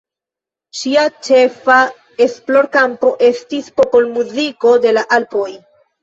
Ŝia 0.77 1.01
ĉefa 1.25 1.75
esplorkampo 2.25 3.11
estis 3.27 3.67
popolmuziko 3.81 4.73
de 4.87 4.95
la 4.99 5.05
Alpoj. 5.19 5.45